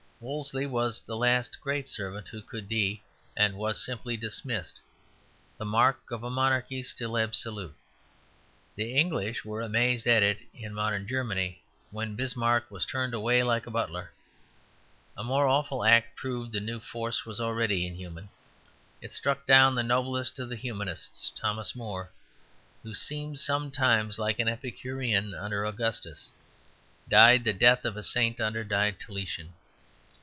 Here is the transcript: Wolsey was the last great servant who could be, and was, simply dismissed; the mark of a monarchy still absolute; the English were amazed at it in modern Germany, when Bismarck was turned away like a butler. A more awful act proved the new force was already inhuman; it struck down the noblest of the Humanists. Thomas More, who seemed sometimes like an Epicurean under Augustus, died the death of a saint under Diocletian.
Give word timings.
Wolsey 0.23 0.67
was 0.67 1.01
the 1.01 1.17
last 1.17 1.59
great 1.59 1.89
servant 1.89 2.27
who 2.27 2.43
could 2.43 2.67
be, 2.67 3.01
and 3.35 3.55
was, 3.57 3.83
simply 3.83 4.15
dismissed; 4.15 4.79
the 5.57 5.65
mark 5.65 6.11
of 6.11 6.21
a 6.23 6.29
monarchy 6.29 6.83
still 6.83 7.17
absolute; 7.17 7.73
the 8.75 8.93
English 8.95 9.43
were 9.43 9.61
amazed 9.61 10.05
at 10.05 10.21
it 10.21 10.37
in 10.53 10.75
modern 10.75 11.07
Germany, 11.07 11.63
when 11.89 12.15
Bismarck 12.15 12.69
was 12.69 12.85
turned 12.85 13.15
away 13.15 13.41
like 13.41 13.65
a 13.65 13.71
butler. 13.71 14.11
A 15.17 15.23
more 15.23 15.47
awful 15.47 15.83
act 15.83 16.15
proved 16.15 16.51
the 16.51 16.59
new 16.59 16.79
force 16.79 17.25
was 17.25 17.41
already 17.41 17.87
inhuman; 17.87 18.29
it 19.01 19.13
struck 19.13 19.47
down 19.47 19.73
the 19.73 19.81
noblest 19.81 20.37
of 20.37 20.49
the 20.49 20.55
Humanists. 20.55 21.31
Thomas 21.35 21.75
More, 21.75 22.11
who 22.83 22.93
seemed 22.93 23.39
sometimes 23.39 24.19
like 24.19 24.37
an 24.37 24.47
Epicurean 24.47 25.33
under 25.33 25.65
Augustus, 25.65 26.29
died 27.09 27.43
the 27.43 27.53
death 27.53 27.85
of 27.85 27.97
a 27.97 28.03
saint 28.03 28.39
under 28.39 28.63
Diocletian. 28.63 29.53